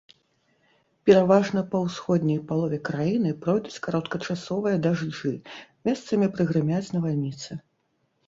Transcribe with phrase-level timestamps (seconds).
[1.09, 5.33] Пераважна па ўсходняй палове краіны пройдуць кароткачасовыя дажджы,
[5.91, 7.51] месцамі прагрымяць навальніцы.